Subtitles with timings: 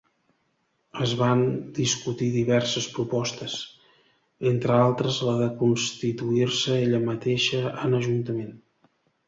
[1.07, 1.43] Es van
[1.79, 3.59] discutir diverses propostes,
[4.53, 8.53] entre altres la de constituir-se ella mateixa en ajuntament.